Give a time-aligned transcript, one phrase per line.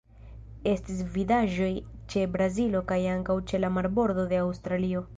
[0.71, 1.69] Estis vidaĵoj
[2.15, 5.07] ĉe Brazilo kaj ankaŭ ĉe la marbordo de Aŭstralio.